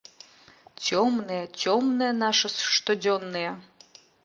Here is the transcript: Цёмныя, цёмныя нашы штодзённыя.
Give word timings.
Цёмныя, 0.85 1.43
цёмныя 1.65 2.11
нашы 2.23 2.47
штодзённыя. 2.73 3.51